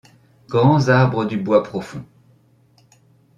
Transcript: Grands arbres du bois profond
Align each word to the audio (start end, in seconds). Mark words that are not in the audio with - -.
Grands 0.49 0.89
arbres 0.89 1.25
du 1.25 1.37
bois 1.37 1.61
profond 1.61 2.03